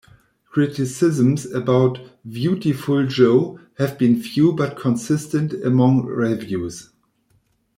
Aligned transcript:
Criticisms 0.45 1.45
about 1.45 1.99
"Viewtiful 2.25 3.05
Joe" 3.05 3.59
have 3.77 3.99
been 3.99 4.19
few 4.19 4.51
but 4.51 4.75
consistent 4.75 5.53
among 5.63 6.07
reviews. 6.07 6.89